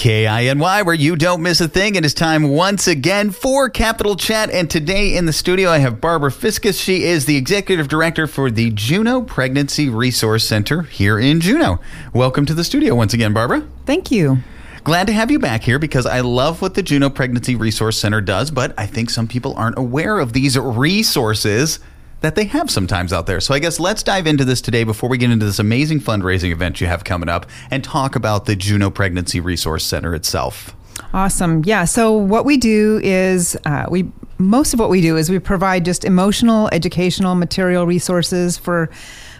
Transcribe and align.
KINY, 0.00 0.82
where 0.82 0.94
you 0.94 1.14
don't 1.14 1.42
miss 1.42 1.60
a 1.60 1.68
thing. 1.68 1.94
It 1.94 2.06
is 2.06 2.14
time 2.14 2.48
once 2.48 2.86
again 2.86 3.30
for 3.30 3.68
Capital 3.68 4.16
Chat. 4.16 4.48
And 4.48 4.70
today 4.70 5.14
in 5.14 5.26
the 5.26 5.32
studio, 5.34 5.68
I 5.68 5.76
have 5.76 6.00
Barbara 6.00 6.30
Fiskus. 6.30 6.82
She 6.82 7.04
is 7.04 7.26
the 7.26 7.36
executive 7.36 7.86
director 7.86 8.26
for 8.26 8.50
the 8.50 8.70
Juneau 8.70 9.20
Pregnancy 9.20 9.90
Resource 9.90 10.46
Center 10.46 10.84
here 10.84 11.18
in 11.18 11.42
Juneau. 11.42 11.80
Welcome 12.14 12.46
to 12.46 12.54
the 12.54 12.64
studio 12.64 12.94
once 12.94 13.12
again, 13.12 13.34
Barbara. 13.34 13.68
Thank 13.84 14.10
you. 14.10 14.38
Glad 14.84 15.06
to 15.08 15.12
have 15.12 15.30
you 15.30 15.38
back 15.38 15.64
here 15.64 15.78
because 15.78 16.06
I 16.06 16.20
love 16.20 16.62
what 16.62 16.72
the 16.72 16.82
Juneau 16.82 17.10
Pregnancy 17.10 17.54
Resource 17.54 18.00
Center 18.00 18.22
does, 18.22 18.50
but 18.50 18.72
I 18.78 18.86
think 18.86 19.10
some 19.10 19.28
people 19.28 19.52
aren't 19.56 19.76
aware 19.76 20.18
of 20.18 20.32
these 20.32 20.58
resources 20.58 21.78
that 22.20 22.34
they 22.34 22.44
have 22.44 22.70
sometimes 22.70 23.12
out 23.12 23.26
there. 23.26 23.40
So 23.40 23.54
I 23.54 23.58
guess 23.58 23.80
let's 23.80 24.02
dive 24.02 24.26
into 24.26 24.44
this 24.44 24.60
today 24.60 24.84
before 24.84 25.08
we 25.08 25.18
get 25.18 25.30
into 25.30 25.46
this 25.46 25.58
amazing 25.58 26.00
fundraising 26.00 26.52
event 26.52 26.80
you 26.80 26.86
have 26.86 27.04
coming 27.04 27.28
up 27.28 27.46
and 27.70 27.82
talk 27.82 28.16
about 28.16 28.46
the 28.46 28.56
Juneau 28.56 28.90
Pregnancy 28.90 29.40
Resource 29.40 29.84
Center 29.84 30.14
itself. 30.14 30.74
Awesome. 31.12 31.62
Yeah. 31.64 31.84
So 31.86 32.12
what 32.12 32.44
we 32.44 32.56
do 32.56 33.00
is 33.02 33.56
uh, 33.64 33.86
we 33.90 34.10
most 34.38 34.72
of 34.72 34.80
what 34.80 34.88
we 34.88 35.00
do 35.00 35.16
is 35.16 35.30
we 35.30 35.38
provide 35.38 35.84
just 35.84 36.04
emotional, 36.04 36.68
educational, 36.72 37.34
material 37.34 37.86
resources 37.86 38.56
for 38.56 38.90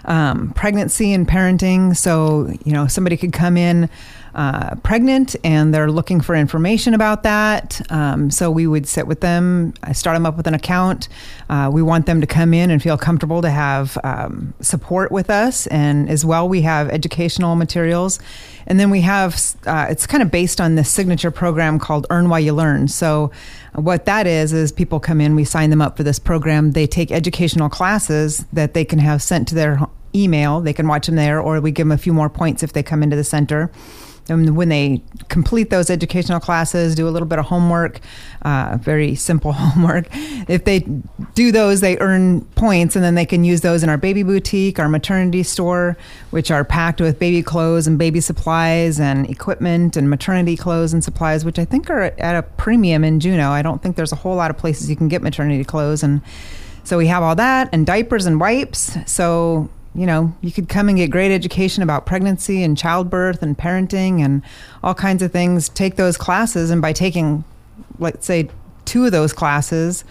um, 0.04 0.52
pregnancy 0.52 1.12
and 1.12 1.28
parenting. 1.28 1.96
So 1.96 2.52
you 2.64 2.72
know 2.72 2.86
somebody 2.86 3.16
could 3.16 3.32
come 3.32 3.56
in 3.56 3.88
uh, 4.34 4.76
pregnant 4.76 5.36
and 5.42 5.74
they're 5.74 5.90
looking 5.90 6.20
for 6.20 6.34
information 6.34 6.94
about 6.94 7.22
that. 7.22 7.80
Um, 7.90 8.30
so 8.30 8.50
we 8.50 8.66
would 8.66 8.86
sit 8.86 9.06
with 9.06 9.20
them, 9.20 9.74
I 9.82 9.92
start 9.92 10.14
them 10.14 10.26
up 10.26 10.36
with 10.36 10.46
an 10.46 10.54
account. 10.54 11.08
Uh, 11.48 11.70
we 11.72 11.82
want 11.82 12.06
them 12.06 12.20
to 12.20 12.26
come 12.26 12.54
in 12.54 12.70
and 12.70 12.82
feel 12.82 12.96
comfortable 12.96 13.42
to 13.42 13.50
have 13.50 13.98
um, 14.04 14.54
support 14.60 15.10
with 15.10 15.30
us. 15.30 15.66
And 15.68 16.08
as 16.08 16.24
well, 16.24 16.48
we 16.48 16.62
have 16.62 16.88
educational 16.90 17.56
materials. 17.56 18.20
And 18.66 18.78
then 18.78 18.90
we 18.90 19.00
have, 19.00 19.40
uh, 19.66 19.86
it's 19.90 20.06
kind 20.06 20.22
of 20.22 20.30
based 20.30 20.60
on 20.60 20.76
this 20.76 20.88
signature 20.88 21.30
program 21.30 21.78
called 21.78 22.06
Earn 22.10 22.28
While 22.28 22.40
You 22.40 22.52
Learn. 22.52 22.88
So 22.88 23.32
what 23.74 24.04
that 24.04 24.26
is, 24.26 24.52
is 24.52 24.70
people 24.70 25.00
come 25.00 25.20
in, 25.20 25.34
we 25.34 25.44
sign 25.44 25.70
them 25.70 25.82
up 25.82 25.96
for 25.96 26.02
this 26.02 26.18
program. 26.18 26.72
They 26.72 26.86
take 26.86 27.10
educational 27.10 27.68
classes 27.68 28.44
that 28.52 28.74
they 28.74 28.84
can 28.84 28.98
have 28.98 29.22
sent 29.22 29.48
to 29.48 29.54
their 29.54 29.80
email. 30.14 30.60
They 30.60 30.72
can 30.72 30.88
watch 30.88 31.06
them 31.06 31.16
there, 31.16 31.40
or 31.40 31.60
we 31.60 31.70
give 31.70 31.86
them 31.86 31.92
a 31.92 31.98
few 31.98 32.12
more 32.12 32.28
points 32.28 32.62
if 32.62 32.72
they 32.72 32.82
come 32.82 33.02
into 33.02 33.16
the 33.16 33.24
center. 33.24 33.70
And 34.30 34.56
when 34.56 34.68
they 34.68 35.02
complete 35.28 35.70
those 35.70 35.90
educational 35.90 36.40
classes, 36.40 36.94
do 36.94 37.08
a 37.08 37.10
little 37.10 37.28
bit 37.28 37.38
of 37.38 37.46
homework, 37.46 38.00
uh, 38.42 38.78
very 38.80 39.14
simple 39.14 39.52
homework. 39.54 40.06
If 40.48 40.64
they 40.64 40.80
do 41.34 41.52
those, 41.52 41.80
they 41.80 41.98
earn 41.98 42.42
points, 42.54 42.96
and 42.96 43.04
then 43.04 43.14
they 43.14 43.26
can 43.26 43.44
use 43.44 43.60
those 43.60 43.82
in 43.82 43.88
our 43.88 43.98
baby 43.98 44.22
boutique, 44.22 44.78
our 44.78 44.88
maternity 44.88 45.42
store, 45.42 45.96
which 46.30 46.50
are 46.50 46.64
packed 46.64 47.00
with 47.00 47.18
baby 47.18 47.42
clothes 47.42 47.86
and 47.86 47.98
baby 47.98 48.20
supplies 48.20 48.98
and 49.00 49.28
equipment 49.28 49.96
and 49.96 50.08
maternity 50.08 50.56
clothes 50.56 50.92
and 50.92 51.02
supplies, 51.04 51.44
which 51.44 51.58
I 51.58 51.64
think 51.64 51.90
are 51.90 52.02
at 52.02 52.36
a 52.36 52.42
premium 52.42 53.04
in 53.04 53.20
Juneau. 53.20 53.50
I 53.50 53.62
don't 53.62 53.82
think 53.82 53.96
there's 53.96 54.12
a 54.12 54.16
whole 54.16 54.36
lot 54.36 54.50
of 54.50 54.56
places 54.56 54.88
you 54.88 54.96
can 54.96 55.08
get 55.08 55.22
maternity 55.22 55.64
clothes. 55.64 56.02
And 56.02 56.22
so 56.84 56.96
we 56.98 57.08
have 57.08 57.22
all 57.22 57.34
that 57.36 57.68
and 57.72 57.86
diapers 57.86 58.26
and 58.26 58.40
wipes. 58.40 58.96
So 59.06 59.68
you 59.94 60.06
know, 60.06 60.32
you 60.40 60.52
could 60.52 60.68
come 60.68 60.88
and 60.88 60.96
get 60.96 61.10
great 61.10 61.32
education 61.32 61.82
about 61.82 62.06
pregnancy 62.06 62.62
and 62.62 62.78
childbirth 62.78 63.42
and 63.42 63.58
parenting 63.58 64.24
and 64.24 64.42
all 64.82 64.94
kinds 64.94 65.22
of 65.22 65.32
things. 65.32 65.68
Take 65.68 65.96
those 65.96 66.16
classes, 66.16 66.70
and 66.70 66.80
by 66.80 66.92
taking, 66.92 67.44
let's 67.98 68.26
say, 68.26 68.48
two 68.84 69.04
of 69.04 69.12
those 69.12 69.32
classes 69.32 70.04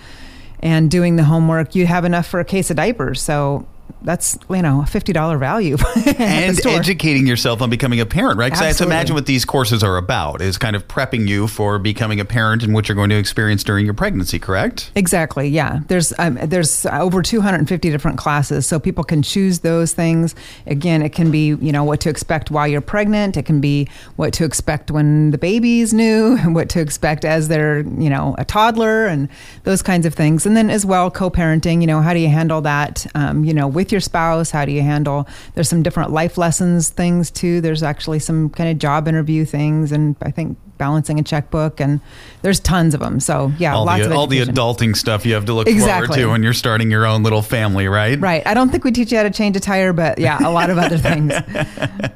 and 0.61 0.91
doing 0.91 1.15
the 1.15 1.23
homework, 1.23 1.75
you 1.75 1.85
have 1.85 2.03
enough 2.03 2.27
for 2.27 2.39
a 2.39 2.45
case 2.45 2.69
of 2.69 2.75
diapers. 2.75 3.21
So 3.21 3.65
that's 4.01 4.37
you 4.49 4.61
know 4.61 4.81
a 4.81 4.85
fifty 4.85 5.13
dollar 5.13 5.37
value. 5.37 5.77
And 6.19 6.59
educating 6.65 7.27
yourself 7.27 7.61
on 7.61 7.69
becoming 7.69 7.99
a 7.99 8.05
parent 8.05 8.37
right? 8.37 8.47
Because 8.47 8.61
i 8.61 8.67
have 8.67 8.77
to 8.77 8.83
imagine 8.83 9.15
what 9.15 9.25
these 9.25 9.45
courses 9.45 9.83
are 9.83 9.97
about 9.97 10.41
is 10.41 10.57
kind 10.57 10.75
of 10.75 10.87
prepping 10.87 11.27
you 11.27 11.47
for 11.47 11.79
becoming 11.79 12.19
a 12.19 12.25
parent 12.25 12.63
and 12.63 12.73
what 12.73 12.87
you're 12.87 12.95
going 12.95 13.09
to 13.09 13.17
experience 13.17 13.63
during 13.63 13.85
your 13.85 13.93
pregnancy 13.93 14.39
correct? 14.39 14.91
Exactly 14.95 15.47
yeah. 15.47 15.79
There's 15.87 16.13
um, 16.19 16.37
there's 16.41 16.85
over 16.87 17.21
250 17.21 17.89
different 17.89 18.17
classes 18.17 18.67
so 18.67 18.79
people 18.79 19.03
can 19.03 19.21
choose 19.21 19.59
those 19.59 19.93
things. 19.93 20.35
Again 20.65 21.01
it 21.01 21.13
can 21.13 21.31
be 21.31 21.47
you 21.47 21.71
know 21.71 21.83
what 21.83 21.99
to 22.01 22.09
expect 22.09 22.51
while 22.51 22.67
you're 22.67 22.81
pregnant. 22.81 23.37
It 23.37 23.45
can 23.45 23.61
be 23.61 23.87
what 24.15 24.33
to 24.33 24.45
expect 24.45 24.91
when 24.91 25.31
the 25.31 25.37
baby's 25.37 25.93
new 25.93 26.37
what 26.45 26.69
to 26.69 26.81
expect 26.81 27.25
as 27.25 27.47
they're 27.47 27.79
you 27.81 28.09
know 28.09 28.35
a 28.37 28.45
toddler 28.45 29.05
and 29.05 29.29
those 29.63 29.81
kinds 29.81 30.05
of 30.05 30.13
things. 30.13 30.45
And 30.45 30.55
then 30.57 30.69
as 30.69 30.85
well 30.85 31.11
co-parenting 31.11 31.81
you 31.81 31.87
know 31.87 32.01
how 32.01 32.13
do 32.13 32.19
you 32.19 32.29
handle 32.29 32.61
that? 32.61 33.05
Um, 33.15 33.43
you 33.43 33.53
know 33.53 33.67
with 33.79 33.93
your 33.93 34.01
spouse? 34.01 34.51
How 34.51 34.65
do 34.65 34.73
you 34.73 34.81
handle? 34.81 35.25
There's 35.55 35.69
some 35.69 35.83
different 35.83 36.11
life 36.11 36.37
lessons 36.37 36.89
things 36.89 37.31
too. 37.31 37.61
There's 37.61 37.81
actually 37.81 38.19
some 38.19 38.49
kind 38.49 38.69
of 38.69 38.77
job 38.77 39.07
interview 39.07 39.45
things, 39.45 39.93
and 39.93 40.17
I 40.21 40.31
think 40.31 40.57
balancing 40.79 41.19
a 41.19 41.23
checkbook, 41.23 41.79
and 41.79 42.01
there's 42.41 42.59
tons 42.59 42.95
of 42.95 43.01
them. 43.01 43.19
So 43.19 43.51
yeah, 43.59 43.75
all 43.75 43.85
lots 43.85 44.01
the, 44.01 44.09
of 44.09 44.17
all 44.17 44.25
the 44.25 44.39
adulting 44.39 44.95
stuff 44.95 45.27
you 45.27 45.35
have 45.35 45.45
to 45.45 45.53
look 45.53 45.67
exactly. 45.67 46.07
forward 46.07 46.21
to 46.21 46.31
when 46.31 46.41
you're 46.41 46.53
starting 46.53 46.89
your 46.89 47.05
own 47.05 47.21
little 47.21 47.43
family, 47.43 47.87
right? 47.87 48.19
Right. 48.19 48.41
I 48.47 48.55
don't 48.55 48.69
think 48.69 48.83
we 48.83 48.91
teach 48.91 49.11
you 49.11 49.17
how 49.17 49.23
to 49.23 49.29
change 49.29 49.55
a 49.55 49.59
tire, 49.59 49.93
but 49.93 50.17
yeah, 50.17 50.39
a 50.43 50.49
lot 50.49 50.71
of 50.71 50.79
other 50.79 50.97
things. 50.97 51.33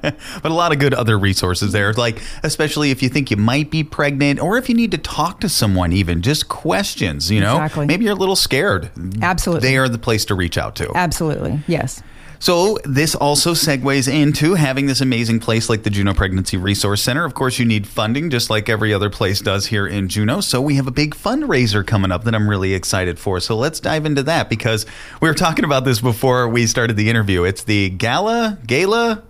but 0.02 0.46
a 0.46 0.54
lot 0.54 0.72
of 0.72 0.80
good 0.80 0.96
other 0.96 1.20
resources 1.20 1.72
there, 1.72 1.94
like 1.94 2.20
especially 2.42 2.90
if 2.90 3.04
you 3.04 3.10
think 3.10 3.30
you 3.30 3.38
might 3.38 3.70
be 3.70 3.84
pregnant, 3.84 4.40
or 4.40 4.58
if 4.58 4.68
you 4.68 4.76
need 4.76 4.92
to 4.92 4.98
talk 4.98 5.40
to 5.42 5.50
someone, 5.50 5.94
even 5.94 6.24
just 6.24 6.48
questions. 6.48 7.30
You 7.30 7.42
know, 7.42 7.58
exactly. 7.58 7.86
maybe 7.86 8.06
you're 8.06 8.16
a 8.16 8.20
little 8.20 8.36
scared. 8.36 8.90
Absolutely, 9.22 9.70
they 9.70 9.78
are 9.78 9.88
the 9.88 10.00
place 10.00 10.26
to 10.26 10.36
reach 10.36 10.58
out 10.58 10.76
to. 10.78 10.92
Absolutely, 10.96 11.60
yes. 11.68 12.02
So, 12.44 12.78
this 12.84 13.16
also 13.16 13.54
segues 13.54 14.12
into 14.12 14.56
having 14.56 14.86
this 14.86 15.00
amazing 15.00 15.40
place 15.40 15.70
like 15.70 15.84
the 15.84 15.90
Juneau 15.90 16.14
Pregnancy 16.14 16.58
Resource 16.58 17.02
Center. 17.02 17.24
Of 17.24 17.36
course, 17.36 17.58
you 17.58 17.64
need 17.64 17.88
funding 17.88 18.30
just 18.30 18.50
like 18.50 18.68
every 18.68 18.94
other 18.94 19.10
place 19.10 19.40
does 19.40 19.68
here 19.68 19.88
in 19.88 20.10
Juneau. 20.10 20.42
So, 20.42 20.62
we 20.62 20.76
have 20.76 20.86
a 20.86 20.92
big 20.92 21.16
fundraiser 21.16 21.88
coming 21.88 22.12
up 22.12 22.26
that 22.26 22.36
I'm 22.36 22.50
really 22.50 22.74
excited 22.74 23.18
for. 23.18 23.40
So, 23.40 23.56
let's 23.56 23.80
dive 23.80 24.06
into 24.06 24.24
that 24.24 24.50
because 24.50 24.86
we 25.22 25.30
were 25.30 25.34
talking 25.34 25.64
about 25.64 25.86
this 25.86 26.02
before 26.02 26.50
we 26.50 26.68
started 26.68 26.98
the 26.98 27.10
interview. 27.10 27.46
It's 27.46 27.64
the 27.64 27.92
Gala, 27.92 28.58
Gala, 28.68 29.24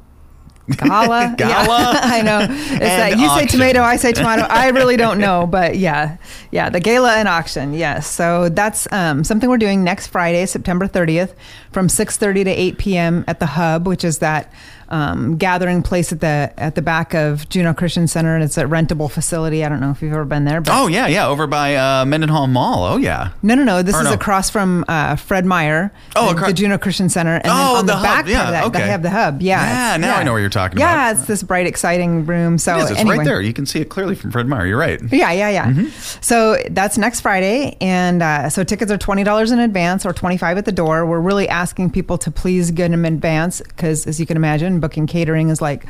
Gala. 0.69 1.35
Gala. 1.37 1.67
Yeah, 1.67 1.99
I 2.03 2.21
know. 2.21 2.39
It's 2.49 2.79
that 2.79 3.17
you 3.17 3.25
auction. 3.25 3.49
say 3.49 3.57
tomato, 3.57 3.81
I 3.81 3.97
say 3.97 4.11
tomato. 4.13 4.43
I 4.43 4.69
really 4.69 4.97
don't 4.97 5.19
know, 5.19 5.45
but 5.45 5.77
yeah, 5.77 6.17
yeah, 6.51 6.69
the 6.69 6.79
gala 6.79 7.15
and 7.15 7.27
auction. 7.27 7.73
Yes, 7.73 8.07
so 8.07 8.49
that's 8.49 8.87
um, 8.91 9.23
something 9.23 9.49
we're 9.49 9.57
doing 9.57 9.83
next 9.83 10.07
Friday, 10.07 10.45
September 10.45 10.87
30th, 10.87 11.33
from 11.71 11.87
6:30 11.87 12.45
to 12.45 12.49
8 12.49 12.77
p.m. 12.77 13.25
at 13.27 13.39
the 13.39 13.47
Hub, 13.47 13.87
which 13.87 14.03
is 14.03 14.19
that 14.19 14.51
um, 14.93 15.37
gathering 15.37 15.81
place 15.81 16.11
at 16.11 16.19
the 16.19 16.53
at 16.55 16.75
the 16.75 16.81
back 16.83 17.15
of 17.15 17.49
Juneau 17.49 17.73
Christian 17.73 18.07
Center, 18.07 18.35
and 18.35 18.43
it's 18.43 18.57
a 18.59 18.65
rentable 18.65 19.09
facility. 19.09 19.65
I 19.65 19.69
don't 19.69 19.79
know 19.79 19.89
if 19.89 20.03
you've 20.03 20.13
ever 20.13 20.23
been 20.23 20.45
there. 20.45 20.61
But 20.61 20.79
oh 20.79 20.85
yeah, 20.85 21.07
yeah, 21.07 21.27
over 21.27 21.47
by 21.47 21.75
uh, 21.75 22.05
Mendenhall 22.05 22.45
Mall. 22.45 22.85
Oh 22.85 22.97
yeah. 22.97 23.31
No, 23.41 23.55
no, 23.55 23.63
no. 23.63 23.81
This 23.81 23.95
or 23.95 24.01
is 24.01 24.05
no. 24.05 24.13
across 24.13 24.51
from 24.51 24.85
uh, 24.87 25.15
Fred 25.15 25.45
Meyer. 25.45 25.91
Oh, 26.15 26.27
the, 26.27 26.31
across- 26.33 26.49
the 26.49 26.53
Juneau 26.53 26.77
Christian 26.77 27.09
Center, 27.09 27.35
and 27.37 27.47
oh, 27.47 27.77
on 27.77 27.87
the, 27.87 27.95
the 27.95 28.01
back 28.03 28.27
yeah, 28.27 28.51
that, 28.51 28.65
okay. 28.65 28.79
they 28.81 28.87
have 28.87 29.01
the 29.01 29.09
hub. 29.09 29.41
Yeah, 29.41 29.61
yeah. 29.93 29.97
Now 29.97 30.07
yeah. 30.07 30.15
I 30.17 30.23
know 30.23 30.33
what 30.33 30.39
you're 30.39 30.49
talking 30.49 30.77
yeah, 30.77 30.93
about. 30.93 31.01
Yeah, 31.01 31.19
it's 31.19 31.27
this 31.27 31.41
bright, 31.41 31.65
exciting 31.65 32.27
room. 32.27 32.59
So 32.59 32.77
it 32.77 32.83
is, 32.83 32.91
it's 32.91 32.99
anyway. 32.99 33.17
right 33.17 33.25
there. 33.25 33.41
You 33.41 33.53
can 33.53 33.65
see 33.65 33.81
it 33.81 33.89
clearly 33.89 34.13
from 34.13 34.31
Fred 34.31 34.47
Meyer. 34.47 34.67
You're 34.67 34.77
right. 34.77 35.01
Yeah, 35.11 35.31
yeah, 35.31 35.49
yeah. 35.49 35.71
Mm-hmm. 35.71 35.87
So 36.21 36.57
that's 36.69 36.99
next 36.99 37.21
Friday, 37.21 37.77
and 37.81 38.21
uh, 38.21 38.49
so 38.51 38.63
tickets 38.63 38.91
are 38.91 38.97
twenty 38.99 39.23
dollars 39.23 39.49
in 39.49 39.57
advance 39.57 40.05
or 40.05 40.13
twenty 40.13 40.37
five 40.37 40.59
at 40.59 40.65
the 40.65 40.71
door. 40.71 41.07
We're 41.07 41.19
really 41.19 41.49
asking 41.49 41.89
people 41.89 42.19
to 42.19 42.29
please 42.29 42.69
get 42.69 42.91
them 42.91 43.05
in 43.05 43.15
advance 43.15 43.59
because, 43.59 44.05
as 44.05 44.19
you 44.19 44.27
can 44.27 44.37
imagine, 44.37 44.82
booking 44.83 45.07
catering 45.07 45.47
is 45.47 45.61
like 45.61 45.85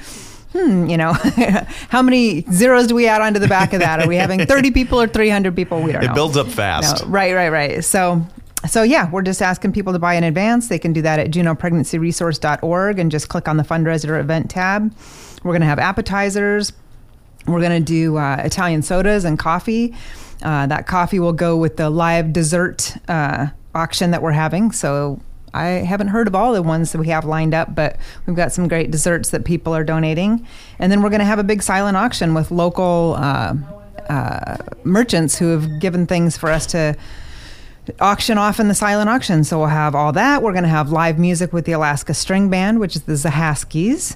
hmm, 0.54 0.88
you 0.88 0.98
know, 0.98 1.14
how 1.90 2.04
many 2.04 2.44
zeros 2.52 2.86
do 2.86 2.94
we 2.94 3.08
add 3.08 3.22
onto 3.22 3.40
the 3.40 3.48
back 3.48 3.74
of 3.74 3.80
that? 3.80 4.00
Are 4.00 4.08
we 4.08 4.16
having 4.16 4.46
30 4.46 4.70
people 4.80 5.02
or 5.02 5.08
300 5.08 5.56
people? 5.56 5.82
We 5.82 5.92
don't 5.92 6.04
it 6.04 6.06
know. 6.06 6.12
It 6.12 6.16
builds 6.16 6.38
up 6.38 6.48
fast. 6.48 7.04
No, 7.04 7.10
right, 7.10 7.34
right, 7.34 7.50
right. 7.50 7.84
So, 7.84 8.24
so 8.70 8.84
yeah, 8.84 9.10
we're 9.10 9.24
just 9.24 9.42
asking 9.42 9.74
people 9.74 9.94
to 9.94 10.00
buy 10.00 10.14
in 10.14 10.24
advance. 10.24 10.68
They 10.68 10.78
can 10.78 10.94
do 10.94 11.02
that 11.02 11.18
at 11.18 11.32
juneaupregnancyresource.org 11.32 13.00
and 13.00 13.10
just 13.10 13.30
click 13.30 13.48
on 13.48 13.58
the 13.58 13.64
fundraiser 13.64 14.20
event 14.20 14.52
tab. 14.52 14.94
We're 15.44 15.54
going 15.54 15.62
to 15.62 15.68
have 15.68 15.80
appetizers. 15.80 16.72
We're 17.48 17.60
going 17.60 17.84
to 17.84 17.92
do 17.92 18.18
uh, 18.18 18.42
Italian 18.46 18.84
sodas 18.84 19.26
and 19.26 19.40
coffee. 19.40 19.96
Uh, 20.44 20.68
that 20.68 20.86
coffee 20.86 21.20
will 21.20 21.34
go 21.34 21.58
with 21.58 21.78
the 21.78 21.90
live 21.90 22.32
dessert 22.32 22.96
uh, 23.08 23.48
auction 23.74 24.12
that 24.12 24.22
we're 24.22 24.32
having. 24.34 24.72
So 24.72 25.20
I 25.54 25.66
haven't 25.66 26.08
heard 26.08 26.28
of 26.28 26.36
all 26.36 26.54
the 26.54 26.64
ones 26.64 26.92
that 26.92 26.98
we 26.98 27.08
have 27.10 27.26
lined 27.26 27.54
up, 27.54 27.76
but 27.76 27.98
we've 28.26 28.36
got 28.36 28.52
some 28.52 28.68
great 28.68 28.92
desserts 28.92 29.30
that 29.30 29.46
people 29.46 29.76
are 29.76 29.84
donating. 29.84 30.48
And 30.80 30.92
then 30.92 31.02
we're 31.02 31.10
going 31.10 31.20
to 31.20 31.26
have 31.26 31.40
a 31.40 31.44
big 31.44 31.62
silent 31.62 31.96
auction 31.96 32.34
with 32.34 32.50
local 32.52 33.16
uh, 33.18 33.54
uh, 34.10 34.58
merchants 34.84 35.38
who 35.38 35.50
have 35.50 35.80
given 35.80 36.08
things 36.08 36.38
for 36.38 36.50
us 36.50 36.66
to 36.68 36.96
auction 38.00 38.38
off 38.38 38.60
in 38.60 38.68
the 38.68 38.76
silent 38.76 39.10
auction. 39.10 39.44
So 39.44 39.60
we'll 39.60 39.68
have 39.68 39.96
all 39.96 40.12
that. 40.14 40.42
We're 40.42 40.54
going 40.54 40.64
to 40.64 40.70
have 40.70 40.92
live 40.92 41.20
music 41.20 41.54
with 41.54 41.66
the 41.66 41.74
Alaska 41.74 42.14
String 42.14 42.50
Band, 42.50 42.80
which 42.80 42.96
is 42.96 43.04
the 43.04 43.14
Zahaskis. 43.14 44.16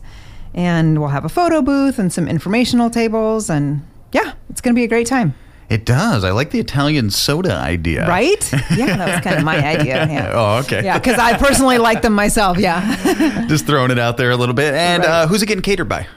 And 0.53 0.99
we'll 0.99 1.09
have 1.09 1.25
a 1.25 1.29
photo 1.29 1.61
booth 1.61 1.99
and 1.99 2.11
some 2.11 2.27
informational 2.27 2.89
tables. 2.89 3.49
And 3.49 3.85
yeah, 4.11 4.33
it's 4.49 4.61
going 4.61 4.73
to 4.73 4.79
be 4.79 4.85
a 4.85 4.87
great 4.87 5.07
time. 5.07 5.35
It 5.69 5.83
does. 5.85 6.23
I 6.23 6.31
like 6.31 6.51
the 6.51 6.59
Italian 6.59 7.09
soda 7.09 7.53
idea. 7.55 8.07
Right? 8.07 8.51
Yeah, 8.73 8.95
that 8.97 9.15
was 9.15 9.19
kind 9.23 9.37
of 9.37 9.43
my 9.43 9.57
idea. 9.57 10.07
Yeah. 10.09 10.31
Oh, 10.33 10.59
okay. 10.59 10.83
Yeah, 10.83 10.97
because 10.97 11.19
I 11.19 11.37
personally 11.37 11.77
like 11.77 12.01
them 12.01 12.13
myself. 12.13 12.57
Yeah. 12.57 13.45
Just 13.47 13.65
throwing 13.65 13.91
it 13.91 13.99
out 13.99 14.15
there 14.17 14.31
a 14.31 14.37
little 14.37 14.55
bit. 14.55 14.73
And 14.73 15.03
Right. 15.03 15.09
uh, 15.09 15.27
who's 15.27 15.41
it 15.43 15.47
getting 15.47 15.61
catered 15.61 15.89
by? 15.89 16.07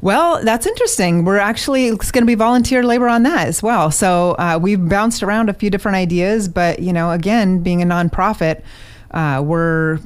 Well, 0.00 0.42
that's 0.44 0.66
interesting. 0.66 1.24
We're 1.24 1.38
actually 1.38 1.88
it's 1.88 2.10
going 2.10 2.22
to 2.22 2.26
be 2.26 2.34
volunteer 2.36 2.82
labor 2.82 3.08
on 3.08 3.24
that 3.24 3.48
as 3.48 3.62
well. 3.62 3.90
So 3.90 4.32
uh, 4.38 4.58
we've 4.60 4.88
bounced 4.88 5.22
around 5.22 5.50
a 5.50 5.54
few 5.54 5.68
different 5.68 5.96
ideas, 5.96 6.48
but 6.48 6.78
you 6.78 6.92
know, 6.92 7.10
again, 7.10 7.58
being 7.58 7.82
a 7.82 7.86
nonprofit, 7.86 8.62
uh, 9.10 9.42
we're 9.44 9.98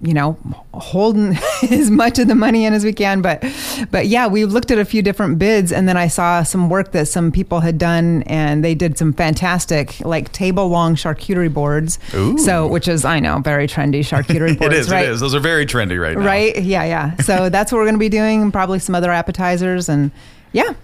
you 0.00 0.14
know 0.14 0.38
holding 0.74 1.36
as 1.70 1.90
much 1.90 2.18
of 2.20 2.28
the 2.28 2.34
money 2.34 2.64
in 2.64 2.72
as 2.72 2.84
we 2.84 2.92
can 2.92 3.20
but 3.20 3.44
but 3.90 4.06
yeah 4.06 4.28
we've 4.28 4.52
looked 4.52 4.70
at 4.70 4.78
a 4.78 4.84
few 4.84 5.02
different 5.02 5.38
bids 5.40 5.72
and 5.72 5.88
then 5.88 5.96
i 5.96 6.06
saw 6.06 6.42
some 6.44 6.70
work 6.70 6.92
that 6.92 7.06
some 7.06 7.32
people 7.32 7.60
had 7.60 7.78
done 7.78 8.22
and 8.26 8.64
they 8.64 8.76
did 8.76 8.96
some 8.96 9.12
fantastic 9.12 9.98
like 10.04 10.30
table 10.32 10.68
long 10.68 10.94
charcuterie 10.94 11.52
boards 11.52 11.98
Ooh. 12.14 12.38
so 12.38 12.66
which 12.68 12.86
is 12.86 13.04
i 13.04 13.18
know 13.18 13.40
very 13.40 13.66
trendy 13.66 14.00
charcuterie 14.08 14.56
boards 14.56 14.74
it 14.74 14.78
is. 14.80 14.90
right 14.90 15.04
It 15.04 15.10
is. 15.10 15.20
Those 15.20 15.34
are 15.34 15.40
very 15.40 15.66
trendy 15.66 16.00
right 16.00 16.16
now. 16.16 16.24
Right? 16.24 16.62
Yeah, 16.62 16.84
yeah. 16.84 17.16
So 17.16 17.48
that's 17.48 17.72
what 17.72 17.78
we're 17.78 17.84
going 17.84 17.94
to 17.94 17.98
be 17.98 18.08
doing. 18.08 18.42
and 18.42 18.52
Probably 18.52 18.78
some 18.78 18.94
other 18.94 19.10
appetizers, 19.10 19.88
and 19.88 20.10
yeah, 20.52 20.74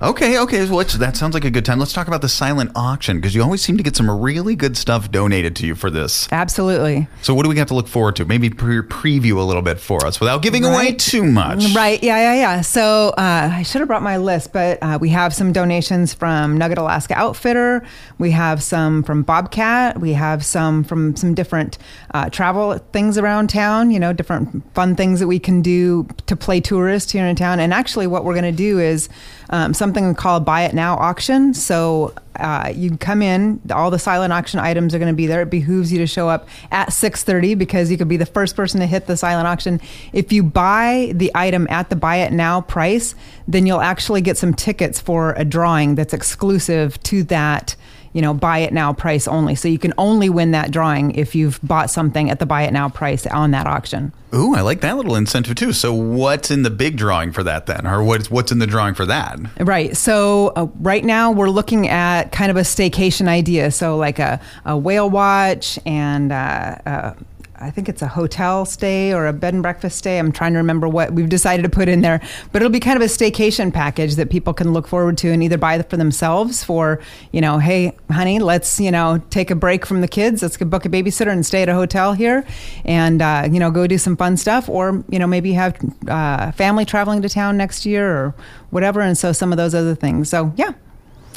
Okay, 0.00 0.38
okay. 0.38 0.64
Well, 0.70 0.84
that 0.84 1.16
sounds 1.16 1.34
like 1.34 1.44
a 1.44 1.50
good 1.50 1.64
time. 1.64 1.80
Let's 1.80 1.92
talk 1.92 2.06
about 2.06 2.22
the 2.22 2.28
silent 2.28 2.70
auction 2.76 3.16
because 3.16 3.34
you 3.34 3.42
always 3.42 3.62
seem 3.62 3.76
to 3.78 3.82
get 3.82 3.96
some 3.96 4.08
really 4.08 4.54
good 4.54 4.76
stuff 4.76 5.10
donated 5.10 5.56
to 5.56 5.66
you 5.66 5.74
for 5.74 5.90
this. 5.90 6.28
absolutely. 6.30 7.08
So, 7.22 7.34
what 7.34 7.42
do 7.42 7.48
we 7.48 7.56
have 7.56 7.66
to 7.68 7.74
look 7.74 7.88
forward 7.88 8.14
to? 8.16 8.24
Maybe 8.24 8.48
pre- 8.48 8.82
preview 8.82 9.38
a 9.38 9.42
little 9.42 9.62
bit 9.62 9.80
for 9.80 10.06
us 10.06 10.20
without 10.20 10.42
giving 10.42 10.64
away 10.64 10.92
too 10.92 11.24
much. 11.24 11.74
Right? 11.74 12.00
Yeah, 12.00 12.16
yeah, 12.18 12.34
yeah. 12.34 12.60
So 12.60 13.08
uh, 13.18 13.50
I 13.52 13.62
should 13.64 13.80
have 13.80 13.88
brought 13.88 14.02
my 14.02 14.18
list, 14.18 14.52
but 14.52 14.78
uh, 14.82 14.98
we 15.00 15.08
have 15.08 15.34
some 15.34 15.52
donations 15.52 16.14
from 16.14 16.56
Nugget 16.56 16.78
Alaska 16.78 17.14
Outfitter. 17.14 17.84
We 18.18 18.30
have 18.30 18.62
some 18.62 19.02
from 19.02 19.24
Bobcat. 19.24 20.00
We 20.00 20.12
have 20.12 20.44
some 20.44 20.84
from 20.84 21.16
some 21.16 21.34
different 21.34 21.76
uh, 22.14 22.30
travel 22.30 22.78
things 22.92 23.18
around 23.18 23.50
town. 23.50 23.90
You 23.90 23.98
know, 23.98 24.12
different 24.12 24.62
fun 24.74 24.94
things 24.94 25.18
that 25.18 25.26
we 25.26 25.40
can 25.40 25.60
do 25.60 26.06
to 26.26 26.36
play 26.36 26.60
tourists 26.60 27.10
here 27.10 27.26
in 27.26 27.34
town. 27.34 27.58
And 27.58 27.74
actually, 27.74 28.06
what 28.06 28.24
we're 28.24 28.34
going 28.34 28.44
to 28.44 28.52
do 28.52 28.78
is 28.78 29.08
um, 29.50 29.74
something 29.88 30.14
called 30.14 30.44
Buy 30.44 30.62
It 30.62 30.74
Now 30.74 30.96
auction. 30.96 31.54
So 31.54 32.12
uh, 32.36 32.70
you 32.74 32.96
come 32.98 33.22
in, 33.22 33.60
all 33.72 33.90
the 33.90 33.98
silent 33.98 34.34
auction 34.34 34.60
items 34.60 34.94
are 34.94 34.98
going 34.98 35.10
to 35.10 35.16
be 35.16 35.26
there. 35.26 35.42
It 35.42 35.50
behooves 35.50 35.90
you 35.90 35.98
to 35.98 36.06
show 36.06 36.28
up 36.28 36.46
at 36.70 36.90
6:30 36.90 37.56
because 37.56 37.90
you 37.90 37.96
could 37.96 38.08
be 38.08 38.18
the 38.18 38.26
first 38.26 38.54
person 38.54 38.80
to 38.80 38.86
hit 38.86 39.06
the 39.06 39.16
silent 39.16 39.48
auction. 39.48 39.80
If 40.12 40.30
you 40.30 40.42
buy 40.42 41.12
the 41.14 41.30
item 41.34 41.66
at 41.70 41.88
the 41.88 41.96
Buy 41.96 42.16
It 42.16 42.32
Now 42.32 42.60
price, 42.60 43.14
then 43.46 43.66
you'll 43.66 43.80
actually 43.80 44.20
get 44.20 44.36
some 44.36 44.52
tickets 44.52 45.00
for 45.00 45.32
a 45.32 45.44
drawing 45.44 45.94
that's 45.94 46.12
exclusive 46.12 47.02
to 47.04 47.22
that. 47.24 47.74
You 48.18 48.22
know, 48.22 48.34
buy 48.34 48.58
it 48.58 48.72
now 48.72 48.92
price 48.92 49.28
only. 49.28 49.54
So 49.54 49.68
you 49.68 49.78
can 49.78 49.94
only 49.96 50.28
win 50.28 50.50
that 50.50 50.72
drawing 50.72 51.12
if 51.12 51.36
you've 51.36 51.60
bought 51.62 51.88
something 51.88 52.30
at 52.30 52.40
the 52.40 52.46
buy 52.46 52.62
it 52.62 52.72
now 52.72 52.88
price 52.88 53.28
on 53.28 53.52
that 53.52 53.68
auction. 53.68 54.12
Ooh, 54.34 54.56
I 54.56 54.62
like 54.62 54.80
that 54.80 54.96
little 54.96 55.14
incentive 55.14 55.54
too. 55.54 55.72
So, 55.72 55.94
what's 55.94 56.50
in 56.50 56.64
the 56.64 56.70
big 56.70 56.96
drawing 56.96 57.30
for 57.30 57.44
that 57.44 57.66
then, 57.66 57.86
or 57.86 58.02
what's 58.02 58.28
what's 58.28 58.50
in 58.50 58.58
the 58.58 58.66
drawing 58.66 58.94
for 58.94 59.06
that? 59.06 59.38
Right. 59.60 59.96
So 59.96 60.48
uh, 60.56 60.66
right 60.80 61.04
now 61.04 61.30
we're 61.30 61.48
looking 61.48 61.88
at 61.88 62.32
kind 62.32 62.50
of 62.50 62.56
a 62.56 62.62
staycation 62.62 63.28
idea. 63.28 63.70
So 63.70 63.96
like 63.96 64.18
a, 64.18 64.40
a 64.64 64.76
whale 64.76 65.08
watch 65.08 65.78
and 65.86 66.32
uh, 66.32 66.76
uh, 66.84 67.14
I 67.60 67.70
think 67.70 67.88
it's 67.88 68.02
a 68.02 68.08
hotel 68.08 68.64
stay 68.64 69.12
or 69.12 69.26
a 69.26 69.32
bed 69.32 69.52
and 69.52 69.62
breakfast 69.62 69.98
stay. 69.98 70.18
I'm 70.18 70.30
trying 70.30 70.52
to 70.52 70.58
remember 70.58 70.88
what 70.88 71.12
we've 71.12 71.28
decided 71.28 71.64
to 71.64 71.68
put 71.68 71.88
in 71.88 72.02
there, 72.02 72.20
but 72.52 72.62
it'll 72.62 72.70
be 72.70 72.78
kind 72.78 72.96
of 72.96 73.02
a 73.02 73.06
staycation 73.06 73.72
package 73.72 74.14
that 74.14 74.30
people 74.30 74.54
can 74.54 74.72
look 74.72 74.86
forward 74.86 75.18
to 75.18 75.30
and 75.30 75.42
either 75.42 75.58
buy 75.58 75.82
for 75.82 75.96
themselves 75.96 76.62
for, 76.62 77.00
you 77.32 77.40
know, 77.40 77.58
hey, 77.58 77.96
honey, 78.10 78.38
let's, 78.38 78.78
you 78.78 78.90
know, 78.90 79.20
take 79.30 79.50
a 79.50 79.56
break 79.56 79.84
from 79.84 80.00
the 80.00 80.08
kids. 80.08 80.40
Let's 80.42 80.56
book 80.56 80.84
a 80.84 80.88
babysitter 80.88 81.32
and 81.32 81.44
stay 81.44 81.62
at 81.62 81.68
a 81.68 81.74
hotel 81.74 82.12
here 82.12 82.46
and, 82.84 83.20
uh, 83.20 83.48
you 83.50 83.58
know, 83.58 83.70
go 83.70 83.86
do 83.86 83.98
some 83.98 84.16
fun 84.16 84.36
stuff. 84.36 84.68
Or, 84.68 85.02
you 85.08 85.18
know, 85.18 85.26
maybe 85.26 85.52
have 85.54 85.76
uh, 86.06 86.52
family 86.52 86.84
traveling 86.84 87.22
to 87.22 87.28
town 87.28 87.56
next 87.56 87.84
year 87.84 88.08
or 88.08 88.34
whatever. 88.70 89.00
And 89.00 89.18
so 89.18 89.32
some 89.32 89.52
of 89.52 89.56
those 89.56 89.74
other 89.74 89.94
things. 89.94 90.28
So, 90.28 90.52
yeah. 90.56 90.72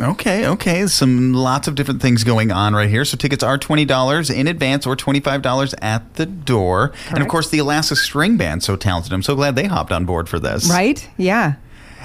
Okay, 0.01 0.47
okay. 0.47 0.87
Some 0.87 1.33
lots 1.33 1.67
of 1.67 1.75
different 1.75 2.01
things 2.01 2.23
going 2.23 2.51
on 2.51 2.73
right 2.73 2.89
here. 2.89 3.05
So 3.05 3.17
tickets 3.17 3.43
are 3.43 3.57
twenty 3.57 3.85
dollars 3.85 4.29
in 4.29 4.47
advance 4.47 4.87
or 4.87 4.95
twenty 4.95 5.19
five 5.19 5.41
dollars 5.41 5.75
at 5.81 6.15
the 6.15 6.25
door. 6.25 6.91
And 7.09 7.21
of 7.21 7.27
course, 7.27 7.49
the 7.49 7.59
Alaska 7.59 7.95
String 7.95 8.37
Band, 8.37 8.63
so 8.63 8.75
talented. 8.75 9.13
I'm 9.13 9.23
so 9.23 9.35
glad 9.35 9.55
they 9.55 9.65
hopped 9.65 9.91
on 9.91 10.05
board 10.05 10.27
for 10.27 10.39
this. 10.39 10.69
Right? 10.69 11.07
Yeah. 11.17 11.55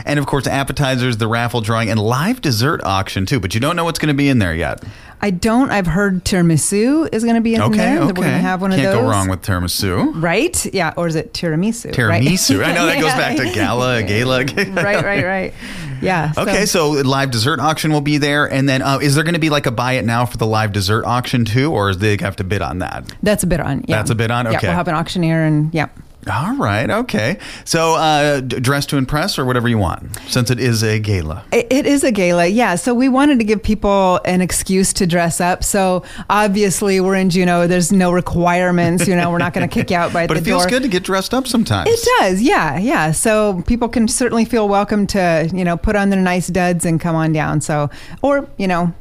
And 0.05 0.19
of 0.19 0.27
course, 0.27 0.47
appetizers, 0.47 1.17
the 1.17 1.27
raffle 1.29 1.61
drawing, 1.61 1.91
and 1.91 1.99
live 2.01 2.41
dessert 2.41 2.81
auction 2.85 3.27
too. 3.27 3.41
But 3.41 3.55
you 3.55 3.61
don't 3.61 3.77
know 3.77 3.85
what's 3.85 3.99
going 3.99 4.09
to 4.09 4.15
be 4.15 4.29
in 4.29 4.39
there 4.39 4.55
yet. 4.55 4.85
I 5.21 5.31
don't. 5.31 5.71
I've 5.71 5.87
heard 5.87 6.25
tiramisu 6.27 7.09
is 7.11 7.23
going 7.25 7.37
to 7.37 7.41
be 7.41 7.55
in 7.55 7.63
Okay, 7.63 7.77
there. 7.79 7.97
okay. 8.01 8.07
We're 8.09 8.13
going 8.13 8.27
to 8.33 8.39
have 8.39 8.61
one 8.61 8.71
Can't 8.73 8.85
of 8.87 8.93
those. 8.93 9.03
go 9.03 9.09
wrong 9.09 9.29
with 9.31 9.41
tiramisu. 9.43 10.23
Right? 10.23 10.75
Yeah. 10.75 10.93
Or 10.97 11.07
is 11.07 11.15
it 11.15 11.33
tiramisu? 11.33 11.87
right? 12.07 12.23
Tiramisu. 12.23 12.63
I 12.63 12.73
know 12.75 12.85
that 12.87 13.01
goes 13.01 13.13
back 13.15 13.37
to 13.39 13.51
gala, 13.55 14.03
gala. 14.03 14.45
right, 14.45 15.03
right, 15.03 15.25
right. 15.25 15.55
Yeah. 16.03 16.35
Okay, 16.37 16.67
so 16.67 16.91
live 16.91 17.31
dessert 17.31 17.59
auction 17.59 17.91
will 17.91 18.03
be 18.03 18.19
there, 18.19 18.45
and 18.53 18.69
then 18.69 18.83
uh, 18.83 18.99
is 18.99 19.15
there 19.15 19.25
going 19.25 19.33
to 19.33 19.41
be 19.41 19.49
like 19.49 19.65
a 19.65 19.71
buy 19.71 19.95
it 19.95 20.05
now 20.05 20.27
for 20.27 20.37
the 20.37 20.47
live 20.47 20.73
dessert 20.73 21.07
auction 21.07 21.47
too, 21.47 21.73
or 21.73 21.89
is 21.89 21.97
they 21.99 22.19
have 22.21 22.37
to 22.37 22.45
bid 22.45 22.61
on 22.61 22.81
that? 22.81 23.11
that's 23.23 23.43
a 23.43 23.47
bit 23.47 23.61
on. 23.61 23.85
Yeah. 23.89 23.97
That's 23.97 24.11
a 24.11 24.15
bid 24.15 24.31
on? 24.31 24.45
Yeah, 24.45 24.59
Okay. 24.59 24.67
we'll 24.69 24.77
have 24.77 24.89
an 24.89 24.95
auctioneer 24.95 25.45
and 25.47 25.73
yeah. 25.73 25.89
All 26.31 26.57
right, 26.57 26.91
okay. 26.91 27.39
So 27.65 27.95
uh, 27.95 28.41
dress 28.41 28.85
to 28.87 28.97
impress 28.97 29.39
or 29.39 29.45
whatever 29.45 29.69
you 29.69 29.79
want, 29.79 30.17
since 30.27 30.51
it 30.51 30.59
is 30.59 30.83
a 30.83 30.99
gala. 30.99 31.45
It, 31.53 31.69
it 31.71 31.87
is 31.87 32.03
a 32.03 32.11
gala, 32.11 32.47
yeah. 32.47 32.75
So 32.75 32.95
we 32.95 33.09
wanted 33.09 33.39
to 33.39 33.45
give 33.45 33.63
people 33.63 34.21
an 34.25 34.41
excuse 34.41 34.93
to 34.95 35.07
dress 35.07 35.41
up. 35.41 35.63
So 35.63 36.03
obviously 36.29 37.01
we're 37.01 37.15
in 37.15 37.31
Juneau. 37.31 37.69
There's 37.69 37.93
no 37.93 38.11
requirements. 38.11 39.07
You 39.07 39.15
know, 39.15 39.31
we're 39.31 39.39
not 39.39 39.55
going 39.55 39.69
to 39.69 39.73
kick 39.73 39.91
you 39.91 39.97
out 39.97 40.13
by 40.13 40.23
the 40.27 40.35
door. 40.35 40.35
But 40.35 40.43
it 40.43 40.45
feels 40.45 40.63
door. 40.63 40.71
good 40.71 40.83
to 40.83 40.89
get 40.89 41.05
dressed 41.05 41.33
up 41.33 41.47
sometimes. 41.47 41.89
It 41.89 42.09
does, 42.19 42.43
yeah, 42.43 42.77
yeah. 42.79 43.13
So 43.13 43.63
people 43.67 43.89
can 43.89 44.09
certainly 44.09 44.45
feel 44.45 44.69
welcome 44.69 45.07
to, 45.09 45.49
you 45.55 45.65
know, 45.65 45.77
put 45.77 45.95
on 45.95 46.11
their 46.11 46.21
nice 46.21 46.49
duds 46.49 46.85
and 46.85 47.01
come 47.01 47.15
on 47.15 47.33
down. 47.33 47.61
So, 47.61 47.89
or 48.23 48.49
you 48.59 48.67
know, 48.67 48.93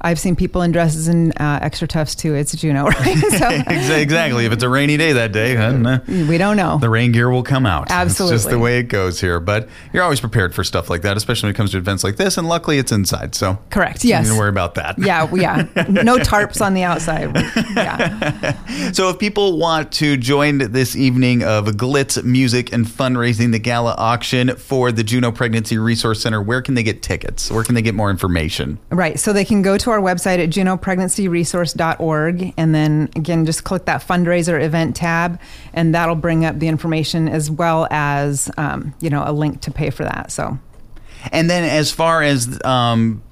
I've 0.00 0.18
seen 0.18 0.36
people 0.36 0.62
in 0.62 0.70
dresses 0.72 1.08
and 1.08 1.32
uh, 1.40 1.60
XtraTufs 1.60 2.16
too. 2.16 2.34
It's 2.34 2.54
Juneau, 2.54 2.84
right? 2.86 3.16
so 3.18 3.48
exactly. 3.94 4.46
If 4.46 4.52
it's 4.52 4.62
a 4.62 4.68
rainy 4.68 4.96
day 4.96 5.12
that 5.14 5.32
day, 5.32 5.54
then, 5.54 5.86
uh, 5.86 6.04
we 6.06 6.38
don't 6.38 6.56
know. 6.56 6.78
the 6.78 6.88
rain 6.90 7.12
gear 7.12 7.30
will 7.30 7.42
come 7.42 7.66
out. 7.66 7.88
It's 7.90 8.18
just 8.18 8.48
the 8.48 8.58
way 8.58 8.78
it 8.78 8.84
goes 8.84 9.20
here. 9.20 9.40
But 9.40 9.68
you're 9.92 10.02
always 10.04 10.20
prepared 10.20 10.54
for 10.54 10.62
stuff 10.64 10.88
like 10.88 11.02
that, 11.02 11.16
especially 11.16 11.48
when 11.48 11.54
it 11.54 11.56
comes 11.56 11.72
to 11.72 11.78
events 11.78 12.04
like 12.04 12.16
this. 12.16 12.38
And 12.38 12.48
luckily, 12.48 12.78
it's 12.78 12.92
inside, 12.92 13.34
so 13.34 13.58
Correct. 13.70 14.04
you 14.04 14.10
Yes. 14.10 14.28
don't 14.28 14.38
worry 14.38 14.48
about 14.48 14.74
that. 14.76 14.98
Yeah, 14.98 15.28
yeah. 15.34 15.66
No 15.88 16.16
tarps 16.18 16.64
on 16.64 16.74
the 16.74 16.82
outside. 16.84 17.34
Yeah. 17.76 18.92
So 18.92 19.08
if 19.10 19.18
people 19.18 19.58
want 19.58 19.92
to 19.92 20.16
join 20.16 20.58
this 20.58 20.96
evening 20.96 21.42
of 21.42 21.66
glitz 21.66 22.22
music 22.22 22.72
and 22.72 22.86
fundraising, 22.86 23.52
the 23.52 23.58
gala 23.58 23.94
auction 23.98 24.54
for 24.56 24.92
the 24.92 25.02
Juneau 25.02 25.32
Pregnancy 25.32 25.78
Resource 25.78 26.20
Center, 26.22 26.40
where 26.42 26.62
can 26.62 26.74
they 26.74 26.82
get 26.82 27.02
tickets? 27.02 27.50
Where 27.50 27.64
can 27.64 27.74
they 27.74 27.82
get 27.82 27.94
more 27.94 28.10
information? 28.10 28.78
Right. 28.90 29.18
So 29.18 29.32
they 29.32 29.44
can 29.44 29.62
go 29.62 29.76
to 29.76 29.87
our 29.90 30.00
website 30.00 30.42
at 30.42 30.50
juneaupregnancyresource.org 30.50 32.54
and 32.56 32.74
then 32.74 33.08
again 33.16 33.46
just 33.46 33.64
click 33.64 33.84
that 33.86 34.00
fundraiser 34.00 34.62
event 34.62 34.96
tab 34.96 35.40
and 35.72 35.94
that'll 35.94 36.14
bring 36.14 36.44
up 36.44 36.58
the 36.58 36.68
information 36.68 37.28
as 37.28 37.50
well 37.50 37.88
as 37.90 38.50
um, 38.56 38.94
you 39.00 39.10
know 39.10 39.22
a 39.26 39.32
link 39.32 39.60
to 39.62 39.70
pay 39.70 39.90
for 39.90 40.04
that. 40.04 40.30
So 40.30 40.58
And 41.32 41.50
then 41.50 41.64
as 41.64 41.90
far 41.90 42.22
as 42.22 42.60
um, 42.64 43.22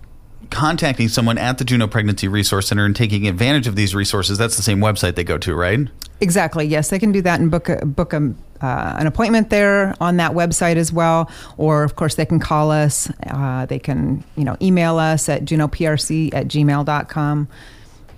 contacting 0.50 1.08
someone 1.08 1.38
at 1.38 1.58
the 1.58 1.64
Juneau 1.64 1.86
Pregnancy 1.86 2.28
Resource 2.28 2.68
Center 2.68 2.84
and 2.84 2.94
taking 2.94 3.26
advantage 3.26 3.66
of 3.66 3.76
these 3.76 3.94
resources, 3.94 4.38
that's 4.38 4.56
the 4.56 4.62
same 4.62 4.80
website 4.80 5.14
they 5.14 5.24
go 5.24 5.38
to, 5.38 5.54
right? 5.54 5.80
Exactly. 6.20 6.64
Yes, 6.66 6.90
they 6.90 6.98
can 6.98 7.12
do 7.12 7.22
that 7.22 7.40
and 7.40 7.50
book 7.50 7.68
a, 7.68 7.84
book 7.84 8.12
a, 8.12 8.32
uh, 8.62 8.96
an 8.98 9.06
appointment 9.06 9.50
there 9.50 9.94
on 10.00 10.16
that 10.16 10.32
website 10.32 10.76
as 10.76 10.92
well. 10.92 11.30
Or 11.56 11.82
of 11.82 11.96
course, 11.96 12.14
they 12.14 12.24
can 12.26 12.40
call 12.40 12.70
us. 12.70 13.10
Uh, 13.26 13.66
they 13.66 13.78
can 13.78 14.24
you 14.36 14.44
know 14.44 14.56
email 14.62 14.98
us 14.98 15.28
at 15.28 15.44
junoprc 15.44 16.34
at 16.34 16.48
gmail.com. 16.48 17.48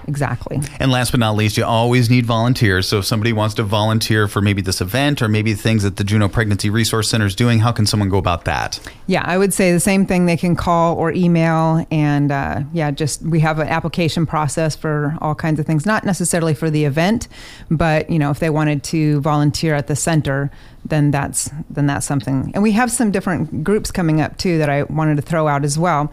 Exactly. 0.07 0.61
And 0.81 0.90
last 0.90 1.11
but 1.11 1.21
not 1.21 1.35
least, 1.37 1.57
you 1.57 1.64
always 1.64 2.09
need 2.09 2.25
volunteers. 2.25 2.88
So 2.88 2.99
if 2.99 3.05
somebody 3.05 3.33
wants 3.33 3.55
to 3.57 3.62
volunteer 3.62 4.28
for 4.28 4.40
maybe 4.40 4.62
this 4.62 4.81
event 4.81 5.21
or 5.21 5.28
maybe 5.28 5.55
things 5.55 5.83
that 5.83 5.97
the 5.97 6.05
Juneau 6.05 6.28
Pregnancy 6.28 6.71
Resource 6.71 7.09
Center 7.09 7.26
is 7.26 7.35
doing, 7.35 7.59
how 7.59 7.73
can 7.73 7.87
someone 7.87 8.09
go 8.09 8.19
about 8.19 8.45
that? 8.45 8.81
Yeah, 9.07 9.23
I 9.26 9.37
would 9.37 9.52
say 9.52 9.73
the 9.73 9.81
same 9.81 10.07
thing. 10.07 10.26
They 10.26 10.37
can 10.37 10.57
call 10.57 10.97
or 10.97 11.12
email, 11.12 11.87
and 11.90 12.33
uh, 12.33 12.62
yeah, 12.73 12.90
just 12.90 13.23
we 13.23 13.40
have 13.40 13.59
an 13.59 13.69
application 13.69 14.26
process 14.26 14.76
for 14.76 15.17
all 15.21 15.35
kinds 15.35 15.61
of 15.61 15.67
things. 15.67 15.85
Not 15.85 16.05
necessarily 16.05 16.55
for 16.55 16.71
the 16.71 16.85
event, 16.85 17.28
but 17.71 18.09
you 18.09 18.19
know, 18.19 18.31
if 18.31 18.38
they 18.38 18.50
wanted 18.50 18.83
to 18.85 19.21
volunteer 19.21 19.75
at 19.75 19.87
the 19.87 19.97
center, 19.97 20.50
then 20.85 21.11
that's 21.11 21.50
then 21.71 21.87
that's 21.87 22.07
something. 22.07 22.50
And 22.55 22.62
we 22.62 22.73
have 22.73 22.90
some 22.90 23.11
different 23.11 23.64
groups 23.64 23.90
coming 23.90 24.21
up 24.21 24.37
too 24.38 24.59
that 24.59 24.69
I 24.69 24.85
wanted 24.85 25.17
to 25.17 25.23
throw 25.23 25.49
out 25.49 25.64
as 25.64 25.78
well. 25.78 26.12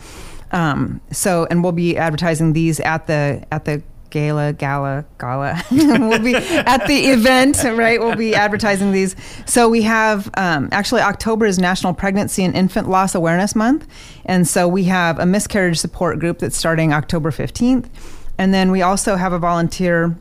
Um, 0.55 1.01
so, 1.11 1.45
and 1.51 1.61
we'll 1.61 1.73
be 1.73 1.97
advertising 1.97 2.53
these 2.53 2.79
at 2.79 3.07
the 3.07 3.43
at 3.51 3.65
the 3.65 3.83
gala, 4.09 4.53
gala, 4.53 5.03
gala. 5.17 5.61
we'll 5.71 6.19
be 6.19 6.33
at 6.33 6.87
the 6.87 7.07
event, 7.07 7.61
right? 7.65 7.99
We'll 7.99 8.15
be 8.15 8.33
advertising 8.33 8.93
these. 8.93 9.17
So 9.45 9.67
we 9.67 9.81
have 9.81 10.29
um, 10.37 10.69
actually 10.71 11.01
October 11.01 11.45
is 11.45 11.59
National 11.59 11.93
Pregnancy 11.93 12.45
and 12.45 12.55
Infant 12.55 12.87
Loss 12.87 13.15
Awareness 13.15 13.53
Month, 13.53 13.85
and 14.25 14.47
so 14.47 14.65
we 14.65 14.85
have 14.85 15.19
a 15.19 15.25
miscarriage 15.25 15.77
support 15.77 16.19
group 16.19 16.39
that's 16.39 16.55
starting 16.55 16.93
October 16.93 17.31
fifteenth, 17.31 17.89
and 18.37 18.53
then 18.53 18.71
we 18.71 18.81
also 18.81 19.17
have 19.17 19.33
a 19.33 19.39
volunteer 19.39 20.15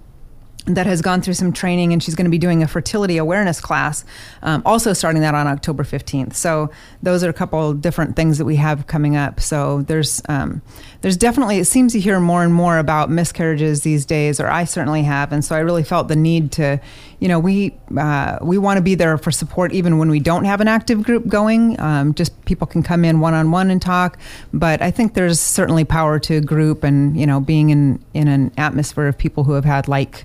that 0.67 0.87
has 0.87 1.03
gone 1.03 1.21
through 1.21 1.35
some 1.35 1.53
training 1.53 1.93
and 1.93 2.03
she's 2.03 2.15
going 2.15 2.25
to 2.25 2.31
be 2.31 2.39
doing 2.39 2.63
a 2.63 2.69
fertility 2.69 3.17
awareness 3.17 3.61
class 3.61 4.05
um, 4.43 4.63
also 4.65 4.93
starting 4.93 5.21
that 5.21 5.35
on 5.35 5.47
october 5.47 5.83
15th 5.83 6.35
so 6.35 6.71
those 7.03 7.23
are 7.23 7.29
a 7.29 7.35
couple 7.35 7.75
different 7.75 8.17
things 8.17 8.39
that 8.39 8.45
we 8.45 8.57
have 8.57 8.87
coming 8.87 9.17
up. 9.17 9.41
So 9.41 9.83
there's 9.83 10.23
um, 10.29 10.63
there's 11.01 11.17
definitely 11.17 11.59
it 11.59 11.67
seems 11.67 11.93
to 11.93 12.01
hear 12.01 12.19
more 12.21 12.43
and 12.43 12.53
more 12.53 12.79
about 12.79 13.11
miscarriages 13.11 13.83
these 13.83 14.07
days 14.07 14.41
or 14.41 14.49
i 14.49 14.65
certainly 14.65 15.03
have 15.03 15.33
and 15.33 15.45
so 15.45 15.55
i 15.55 15.59
really 15.59 15.85
felt 15.85 16.09
the 16.09 16.17
need 16.17 16.51
to 16.53 16.81
you 17.19 17.29
know 17.29 17.39
we 17.39 17.75
uh, 17.97 18.39
we 18.41 18.57
want 18.57 18.79
to 18.79 18.83
be 18.83 18.95
there 18.95 19.19
for 19.19 19.31
support 19.31 19.73
even 19.73 19.99
when 19.99 20.11
we 20.11 20.21
don't 20.21 20.45
have 20.45 20.61
an 20.61 20.69
active 20.69 21.03
group 21.03 21.27
going. 21.27 21.79
Um, 21.81 22.15
just 22.15 22.45
people 22.45 22.67
can 22.67 22.83
come 22.83 23.05
in 23.05 23.21
one-on-one 23.21 23.71
and 23.71 23.81
talk 23.81 24.19
but 24.53 24.81
i 24.83 24.91
think 24.91 25.15
there's 25.15 25.41
certainly 25.41 25.85
power 25.85 26.19
to 26.19 26.37
a 26.37 26.41
group 26.41 26.85
and 26.85 27.19
you 27.19 27.27
know 27.27 27.41
being 27.41 27.71
in 27.71 28.03
in 28.15 28.29
an 28.29 28.53
atmosphere 28.57 29.07
of 29.07 29.17
people 29.17 29.45
who 29.45 29.53
have 29.53 29.65
had 29.65 29.89
like 29.89 30.25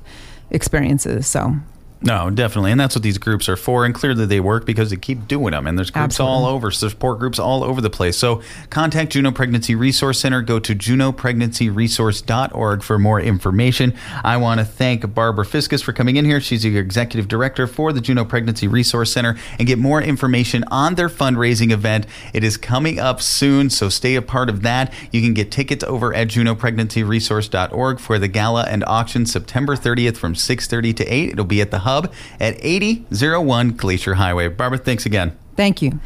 experiences. 0.51 1.27
So 1.27 1.55
no, 2.01 2.29
definitely. 2.29 2.71
And 2.71 2.79
that's 2.79 2.95
what 2.95 3.03
these 3.03 3.17
groups 3.17 3.49
are 3.49 3.57
for. 3.57 3.85
And 3.85 3.93
clearly 3.93 4.25
they 4.25 4.39
work 4.39 4.65
because 4.65 4.89
they 4.89 4.95
keep 4.95 5.27
doing 5.27 5.51
them. 5.51 5.67
And 5.67 5.77
there's 5.77 5.91
groups 5.91 6.19
Absolutely. 6.19 6.33
all 6.33 6.45
over, 6.45 6.71
support 6.71 7.19
groups 7.19 7.39
all 7.39 7.61
over 7.61 7.81
the 7.81 7.89
place. 7.89 8.17
So 8.17 8.41
contact 8.69 9.11
Juneau 9.11 9.33
Pregnancy 9.33 9.75
Resource 9.75 10.17
Center. 10.19 10.41
Go 10.41 10.59
to 10.59 10.73
juneaupregnancyresource.org 10.73 12.83
for 12.83 12.97
more 12.97 13.19
information. 13.19 13.93
I 14.23 14.37
want 14.37 14.61
to 14.61 14.65
thank 14.65 15.13
Barbara 15.13 15.45
Fiscus 15.45 15.81
for 15.81 15.91
coming 15.91 16.15
in 16.15 16.23
here. 16.23 16.39
She's 16.39 16.63
the 16.63 16.77
executive 16.77 17.27
director 17.27 17.67
for 17.67 17.91
the 17.91 17.99
Juneau 17.99 18.23
Pregnancy 18.23 18.69
Resource 18.69 19.11
Center 19.11 19.37
and 19.57 19.67
get 19.67 19.77
more 19.77 20.01
information 20.01 20.63
on 20.71 20.95
their 20.95 21.09
fundraising 21.09 21.71
event. 21.71 22.05
It 22.33 22.45
is 22.45 22.55
coming 22.55 22.99
up 22.99 23.21
soon, 23.21 23.69
so 23.69 23.89
stay 23.89 24.15
a 24.15 24.21
part 24.21 24.49
of 24.49 24.61
that. 24.61 24.93
You 25.11 25.21
can 25.21 25.33
get 25.33 25.51
tickets 25.51 25.83
over 25.83 26.13
at 26.13 26.29
juneaupregnancyresource.org 26.29 27.99
for 27.99 28.17
the 28.17 28.29
gala 28.29 28.63
and 28.63 28.85
auction 28.85 29.25
September 29.25 29.75
30th 29.75 30.15
from 30.15 30.33
6:30 30.33 30.95
to 30.95 31.05
8. 31.05 31.31
It'll 31.31 31.43
be 31.43 31.59
at 31.59 31.71
the 31.71 31.88
hub 31.89 32.13
at 32.39 32.55
8001 32.60 33.72
Glacier 33.72 34.15
Highway. 34.15 34.48
Barbara, 34.48 34.77
thanks 34.77 35.05
again. 35.05 35.38
Thank 35.55 35.81
you. 35.81 36.00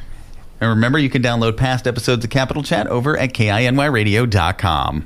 And 0.61 0.69
remember, 0.69 0.97
you 0.97 1.09
can 1.09 1.21
download 1.21 1.57
past 1.57 1.87
episodes 1.87 2.23
of 2.23 2.31
Capital 2.31 2.63
Chat 2.63 2.87
over 2.87 3.17
at 3.17 3.33
KINYradio.com. 3.33 5.01